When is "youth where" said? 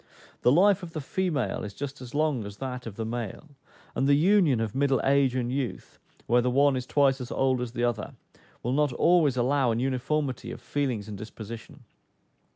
5.51-6.41